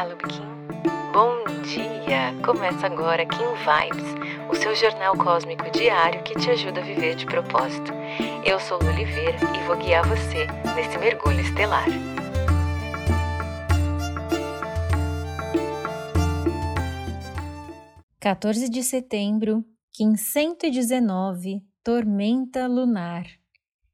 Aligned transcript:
Olá, 0.00 0.08
Lubikin. 0.08 0.46
Bom 1.12 1.44
dia! 1.62 2.32
Começa 2.42 2.86
agora 2.86 3.26
Kim 3.26 3.36
Vibes, 3.36 4.48
o 4.50 4.54
seu 4.54 4.74
jornal 4.74 5.14
cósmico 5.14 5.70
diário 5.70 6.22
que 6.22 6.34
te 6.38 6.48
ajuda 6.48 6.80
a 6.80 6.82
viver 6.82 7.16
de 7.16 7.26
propósito. 7.26 7.92
Eu 8.42 8.58
sou 8.58 8.78
Lu 8.78 8.88
Oliveira 8.88 9.36
e 9.54 9.66
vou 9.66 9.76
guiar 9.76 10.08
você 10.08 10.46
nesse 10.74 10.96
mergulho 10.96 11.40
estelar. 11.40 11.84
Quatorze 18.22 18.70
de 18.70 18.82
setembro, 18.82 19.62
Kim 19.92 20.16
119, 20.16 21.62
Tormenta 21.84 22.66
Lunar. 22.66 23.26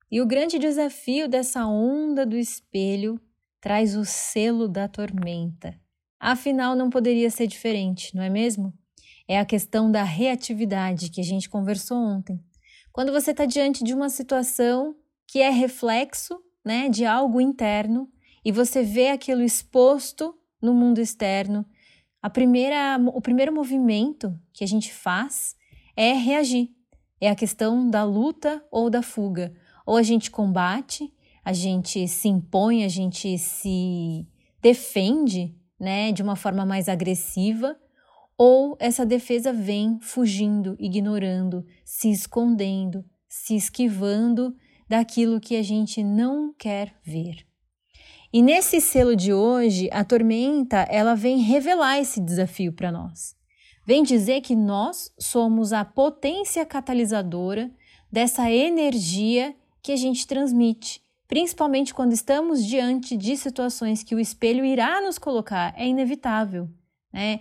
E 0.09 0.21
o 0.21 0.27
grande 0.27 0.57
desafio 0.57 1.29
dessa 1.29 1.67
onda 1.67 2.25
do 2.25 2.37
espelho 2.37 3.21
traz 3.61 3.97
o 3.97 4.05
selo 4.05 4.69
da 4.69 4.87
tormenta. 4.87 5.75
Afinal, 6.19 6.75
não 6.75 6.91
poderia 6.91 7.31
ser 7.31 7.47
diferente, 7.47 8.15
não 8.15 8.23
é 8.23 8.31
mesmo? 8.31 8.73
É 9.29 9.39
a 9.39 9.45
questão 9.45 9.91
da 9.91 10.03
reatividade 10.03 11.11
que 11.11 11.21
a 11.21 11.25
gente 11.25 11.49
conversou 11.49 11.99
ontem. 11.99 12.41
Quando 12.93 13.13
você 13.13 13.33
está 13.33 13.45
diante 13.45 13.85
de 13.85 13.93
uma 13.93 14.09
situação 14.09 14.97
que 15.27 15.41
é 15.41 15.51
reflexo 15.51 16.39
né, 16.65 16.89
de 16.89 17.05
algo 17.05 17.41
interno 17.41 18.09
e 18.45 18.51
você 18.51 18.83
vê 18.83 19.09
aquilo 19.09 19.43
exposto 19.43 20.35
no 20.63 20.73
mundo 20.73 21.01
externo, 21.01 21.67
a 22.23 22.31
primeira, 22.31 22.99
o 23.15 23.21
primeiro 23.21 23.53
movimento 23.53 24.39
que 24.53 24.65
a 24.65 24.67
gente 24.67 24.93
faz 24.93 25.55
é 25.97 26.13
reagir. 26.13 26.71
É 27.21 27.31
a 27.31 27.35
questão 27.35 27.89
da 27.89 28.05
luta 28.05 28.65
ou 28.71 28.89
da 28.89 29.03
fuga. 29.03 29.53
Ou 29.85 29.97
a 29.97 30.03
gente 30.03 30.31
combate 30.31 31.13
a 31.47 31.53
gente 31.53 32.09
se 32.09 32.27
impõe, 32.27 32.83
a 32.83 32.89
gente 32.89 33.39
se 33.39 34.27
defende, 34.61 35.55
né, 35.79 36.13
de 36.13 36.23
uma 36.23 36.37
forma 36.37 36.65
mais 36.65 36.89
agressiva, 36.89 37.77
ou 38.39 38.77
essa 38.79 39.07
defesa 39.07 39.53
vem 39.53 39.99
fugindo, 40.01 40.77
ignorando, 40.79 41.65
se 41.85 42.11
escondendo, 42.11 43.05
se 43.29 43.57
esquivando 43.57 44.55
daquilo 44.89 45.41
que 45.41 45.57
a 45.57 45.63
gente 45.63 46.03
não 46.03 46.53
quer 46.53 46.95
ver. 47.05 47.47
E 48.33 48.43
nesse 48.43 48.81
selo 48.81 49.17
de 49.17 49.33
hoje, 49.33 49.89
a 49.93 50.05
tormenta, 50.05 50.87
ela 50.91 51.15
vem 51.15 51.39
revelar 51.39 51.99
esse 51.99 52.21
desafio 52.21 52.73
para 52.73 52.93
nós. 52.93 53.35
Vem 53.87 54.03
dizer 54.03 54.41
que 54.41 54.55
nós 54.55 55.13
somos 55.19 55.73
a 55.73 55.85
potência 55.85 56.67
catalisadora 56.67 57.71
dessa 58.11 58.51
energia 58.51 59.55
que 59.83 59.93
a 59.93 59.97
gente 59.97 60.27
transmite, 60.27 61.01
principalmente 61.29 61.95
quando 61.95 62.13
estamos 62.13 62.65
diante 62.65 63.17
de 63.17 63.37
situações 63.37 64.03
que 64.03 64.15
o 64.15 64.21
espelho 64.21 64.65
irá 64.65 65.01
nos 65.01 65.19
colocar, 65.19 65.75
é 65.77 65.87
inevitável. 65.87 66.69
Né? 67.13 67.41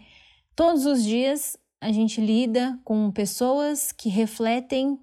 Todos 0.56 0.86
os 0.86 1.04
dias 1.04 1.58
a 1.82 1.92
gente 1.92 2.20
lida 2.20 2.80
com 2.84 3.12
pessoas 3.12 3.92
que 3.92 4.10
refletem 4.10 5.00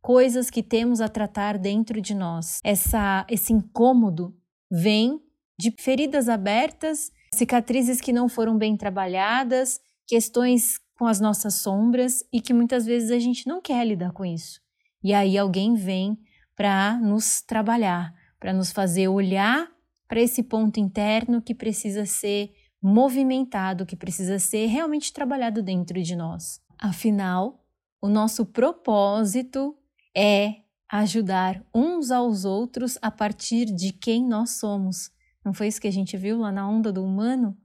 coisas 0.00 0.50
que 0.50 0.62
temos 0.62 1.00
a 1.00 1.08
tratar 1.08 1.56
dentro 1.56 2.00
de 2.00 2.14
nós. 2.14 2.60
Essa, 2.64 3.26
esse 3.28 3.52
incômodo 3.52 4.36
vem 4.70 5.20
de 5.58 5.72
feridas 5.78 6.28
abertas, 6.28 7.12
cicatrizes 7.32 8.00
que 8.00 8.12
não 8.12 8.28
foram 8.28 8.58
bem 8.58 8.76
trabalhadas, 8.76 9.80
questões 10.06 10.78
com 10.98 11.06
as 11.06 11.20
nossas 11.20 11.54
sombras 11.54 12.24
e 12.32 12.40
que 12.40 12.52
muitas 12.52 12.84
vezes 12.84 13.10
a 13.10 13.18
gente 13.18 13.46
não 13.46 13.60
quer 13.60 13.86
lidar 13.86 14.12
com 14.12 14.24
isso. 14.24 14.60
E 15.02 15.12
aí 15.12 15.36
alguém 15.36 15.74
vem 15.74 16.18
para 16.56 16.98
nos 16.98 17.42
trabalhar, 17.42 18.14
para 18.44 18.52
nos 18.52 18.70
fazer 18.70 19.08
olhar 19.08 19.66
para 20.06 20.20
esse 20.20 20.42
ponto 20.42 20.78
interno 20.78 21.40
que 21.40 21.54
precisa 21.54 22.04
ser 22.04 22.52
movimentado, 22.82 23.86
que 23.86 23.96
precisa 23.96 24.38
ser 24.38 24.66
realmente 24.66 25.14
trabalhado 25.14 25.62
dentro 25.62 26.02
de 26.02 26.14
nós. 26.14 26.60
Afinal, 26.78 27.64
o 28.02 28.06
nosso 28.06 28.44
propósito 28.44 29.74
é 30.14 30.56
ajudar 30.92 31.64
uns 31.74 32.10
aos 32.10 32.44
outros 32.44 32.98
a 33.00 33.10
partir 33.10 33.64
de 33.64 33.94
quem 33.94 34.22
nós 34.22 34.50
somos. 34.58 35.10
Não 35.42 35.54
foi 35.54 35.68
isso 35.68 35.80
que 35.80 35.88
a 35.88 35.92
gente 35.92 36.14
viu 36.14 36.40
lá 36.40 36.52
na 36.52 36.68
onda 36.68 36.92
do 36.92 37.02
humano? 37.02 37.56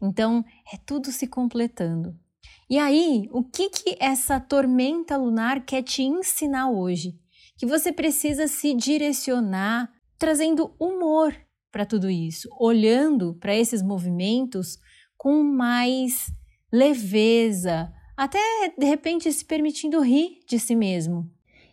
Então, 0.00 0.44
é 0.72 0.76
tudo 0.76 1.10
se 1.10 1.26
completando. 1.26 2.16
E 2.70 2.78
aí, 2.78 3.28
o 3.32 3.42
que 3.42 3.68
que 3.68 3.96
essa 3.98 4.38
tormenta 4.38 5.16
lunar 5.16 5.64
quer 5.64 5.82
te 5.82 6.04
ensinar 6.04 6.70
hoje? 6.70 7.18
Que 7.58 7.66
você 7.66 7.92
precisa 7.92 8.46
se 8.46 8.72
direcionar 8.74 9.90
trazendo 10.20 10.74
humor 10.78 11.34
para 11.72 11.86
tudo 11.86 12.10
isso, 12.10 12.46
olhando 12.60 13.34
para 13.40 13.56
esses 13.56 13.82
movimentos 13.82 14.78
com 15.16 15.42
mais 15.42 16.30
leveza, 16.70 17.90
até 18.14 18.38
de 18.76 18.84
repente 18.84 19.32
se 19.32 19.42
permitindo 19.42 20.02
rir 20.02 20.40
de 20.46 20.58
si 20.58 20.76
mesmo 20.76 21.28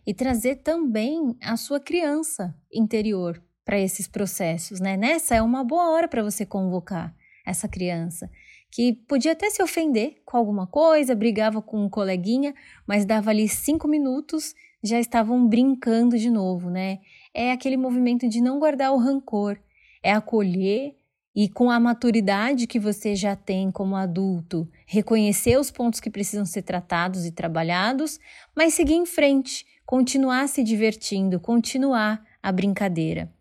e 0.06 0.14
trazer 0.14 0.56
também 0.56 1.36
a 1.42 1.58
sua 1.58 1.78
criança 1.78 2.56
interior 2.72 3.42
para 3.66 3.78
esses 3.78 4.08
processos, 4.08 4.80
né? 4.80 4.96
Nessa 4.96 5.34
é 5.34 5.42
uma 5.42 5.62
boa 5.62 5.90
hora 5.90 6.08
para 6.08 6.22
você 6.22 6.46
convocar 6.46 7.14
essa 7.44 7.68
criança 7.68 8.30
que 8.70 8.94
podia 8.94 9.32
até 9.32 9.50
se 9.50 9.62
ofender 9.62 10.22
com 10.24 10.38
alguma 10.38 10.66
coisa, 10.66 11.14
brigava 11.14 11.60
com 11.60 11.84
um 11.84 11.88
coleguinha, 11.88 12.54
mas 12.86 13.04
dava 13.04 13.28
ali 13.28 13.46
cinco 13.46 13.86
minutos 13.86 14.54
já 14.82 14.98
estavam 14.98 15.46
brincando 15.46 16.16
de 16.16 16.30
novo, 16.30 16.70
né? 16.70 17.00
É 17.34 17.52
aquele 17.52 17.76
movimento 17.76 18.28
de 18.28 18.40
não 18.40 18.58
guardar 18.58 18.92
o 18.92 18.98
rancor, 18.98 19.58
é 20.02 20.12
acolher 20.12 20.94
e 21.34 21.48
com 21.48 21.70
a 21.70 21.78
maturidade 21.78 22.66
que 22.66 22.80
você 22.80 23.14
já 23.14 23.36
tem 23.36 23.70
como 23.70 23.94
adulto, 23.94 24.68
reconhecer 24.86 25.56
os 25.58 25.70
pontos 25.70 26.00
que 26.00 26.10
precisam 26.10 26.44
ser 26.44 26.62
tratados 26.62 27.24
e 27.24 27.30
trabalhados, 27.30 28.18
mas 28.56 28.74
seguir 28.74 28.94
em 28.94 29.06
frente, 29.06 29.64
continuar 29.86 30.48
se 30.48 30.64
divertindo, 30.64 31.38
continuar 31.38 32.24
a 32.42 32.50
brincadeira. 32.50 33.32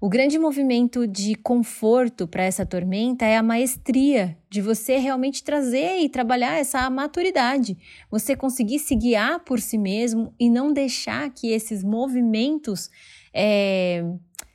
O 0.00 0.08
grande 0.08 0.38
movimento 0.38 1.08
de 1.08 1.34
conforto 1.34 2.28
para 2.28 2.44
essa 2.44 2.64
tormenta 2.64 3.24
é 3.24 3.36
a 3.36 3.42
maestria 3.42 4.38
de 4.48 4.62
você 4.62 4.96
realmente 4.96 5.42
trazer 5.42 5.98
e 5.98 6.08
trabalhar 6.08 6.56
essa 6.56 6.88
maturidade, 6.88 7.76
você 8.08 8.36
conseguir 8.36 8.78
se 8.78 8.94
guiar 8.94 9.40
por 9.40 9.58
si 9.58 9.76
mesmo 9.76 10.32
e 10.38 10.48
não 10.48 10.72
deixar 10.72 11.28
que 11.30 11.50
esses 11.50 11.82
movimentos 11.82 12.88
é, 13.34 14.04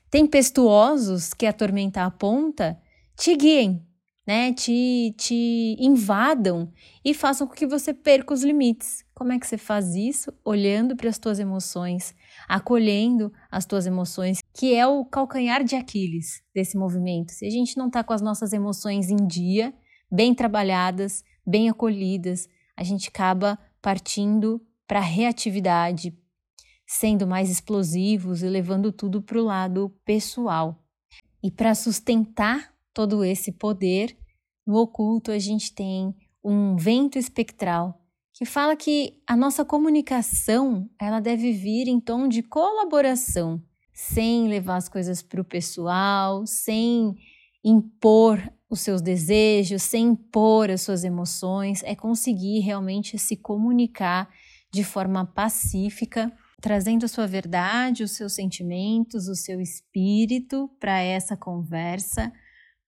tempestuosos 0.10 1.34
que 1.34 1.46
a 1.46 1.52
tormenta 1.52 2.06
aponta 2.06 2.80
te 3.18 3.36
guiem, 3.36 3.86
né? 4.26 4.54
Te, 4.54 5.14
te 5.18 5.76
invadam 5.80 6.72
e 7.04 7.14
façam 7.14 7.46
com 7.46 7.54
que 7.54 7.68
você 7.68 7.94
perca 7.94 8.34
os 8.34 8.44
limites. 8.44 9.04
Como 9.14 9.32
é 9.32 9.40
que 9.40 9.46
você 9.46 9.58
faz 9.58 9.96
isso? 9.96 10.34
Olhando 10.44 10.96
para 10.96 11.10
as 11.10 11.18
tuas 11.18 11.40
emoções, 11.40 12.16
acolhendo 12.48 13.32
as 13.52 13.66
tuas 13.66 13.86
emoções, 13.86 14.40
que 14.54 14.74
é 14.74 14.88
o 14.88 15.06
calcanhar 15.06 15.64
de 15.64 15.76
Aquiles 15.76 16.42
desse 16.54 16.78
movimento. 16.78 17.32
Se 17.32 17.46
a 17.46 17.50
gente 17.50 17.78
não 17.78 17.88
está 17.88 18.04
com 18.04 18.14
as 18.14 18.22
nossas 18.22 18.54
emoções 18.54 19.10
em 19.10 19.28
dia, 19.28 19.74
bem 20.12 20.34
trabalhadas, 20.34 21.24
bem 21.46 21.70
acolhidas, 21.70 22.48
a 22.76 22.84
gente 22.84 23.10
acaba 23.10 23.60
partindo 23.82 24.62
para 24.88 25.00
a 25.00 25.04
reatividade, 25.04 26.18
sendo 26.86 27.28
mais 27.28 27.50
explosivos 27.50 28.42
e 28.42 28.48
levando 28.48 28.92
tudo 28.92 29.22
para 29.22 29.40
o 29.40 29.44
lado 29.44 29.94
pessoal. 30.06 30.80
E 31.42 31.52
para 31.52 31.76
sustentar 31.76 32.73
todo 32.94 33.24
esse 33.24 33.52
poder, 33.52 34.18
no 34.66 34.76
oculto 34.78 35.32
a 35.32 35.40
gente 35.40 35.74
tem 35.74 36.16
um 36.44 36.76
vento 36.76 37.18
espectral 37.18 38.00
que 38.34 38.46
fala 38.46 38.76
que 38.76 39.22
a 39.28 39.36
nossa 39.36 39.64
comunicação 39.64 40.90
ela 41.00 41.20
deve 41.20 41.52
vir 41.52 41.88
em 41.88 42.00
tom 42.00 42.28
de 42.28 42.42
colaboração, 42.42 43.62
sem 43.94 44.48
levar 44.48 44.78
as 44.78 44.90
coisas 44.90 45.22
para 45.22 45.40
o 45.40 45.46
pessoal, 45.46 46.46
sem 46.48 47.16
impor 47.64 48.42
os 48.70 48.82
seus 48.82 49.02
desejos, 49.02 49.84
sem 49.84 50.08
impor 50.08 50.72
as 50.72 50.82
suas 50.82 51.04
emoções, 51.04 51.84
é 51.84 51.96
conseguir 51.96 52.60
realmente 52.60 53.20
se 53.20 53.38
comunicar 53.38 54.28
de 54.74 54.84
forma 54.84 55.26
pacífica 55.26 56.32
trazendo 56.64 57.04
a 57.04 57.10
sua 57.10 57.28
verdade, 57.28 58.06
os 58.06 58.12
seus 58.12 58.32
sentimentos, 58.32 59.28
o 59.28 59.36
seu 59.36 59.60
espírito 59.60 60.70
para 60.80 60.98
essa 60.98 61.36
conversa, 61.36 62.32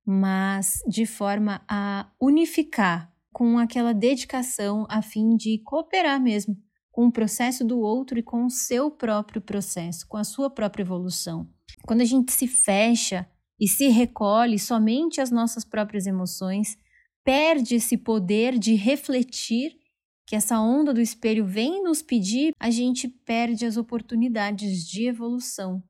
mas 0.06 0.80
de 0.88 1.06
forma 1.06 1.62
a 1.68 2.10
unificar 2.22 3.12
com 3.34 3.58
aquela 3.58 3.94
dedicação 3.94 4.86
a 4.90 5.02
fim 5.02 5.36
de 5.36 5.58
cooperar 5.60 6.22
mesmo 6.22 6.56
com 6.92 7.08
o 7.08 7.12
processo 7.12 7.66
do 7.66 7.80
outro 7.80 8.18
e 8.18 8.24
com 8.24 8.46
o 8.46 8.50
seu 8.50 8.90
próprio 8.90 9.42
processo, 9.42 10.08
com 10.08 10.16
a 10.16 10.24
sua 10.24 10.50
própria 10.50 10.84
evolução. 10.84 11.50
Quando 11.86 12.02
a 12.02 12.06
gente 12.06 12.32
se 12.32 12.48
fecha 12.48 13.28
e 13.60 13.68
se 13.68 13.90
recolhe 13.90 14.58
somente 14.58 15.20
às 15.20 15.32
nossas 15.32 15.66
próprias 15.66 16.08
emoções, 16.08 16.78
perde 17.24 17.76
esse 17.76 17.98
poder 17.98 18.58
de 18.58 18.76
refletir 18.76 19.78
que 20.26 20.36
essa 20.36 20.60
onda 20.60 20.94
do 20.94 21.02
espelho 21.02 21.46
vem 21.46 21.84
nos 21.84 22.02
pedir, 22.02 22.54
a 22.60 22.70
gente 22.70 23.08
perde 23.08 23.66
as 23.66 23.78
oportunidades 23.78 24.88
de 24.88 25.08
evolução. 25.08 25.84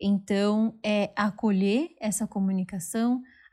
Então, 0.00 0.78
é 0.84 1.12
acolher 1.16 1.94
essa 2.00 2.26
comunicação, 2.26 3.20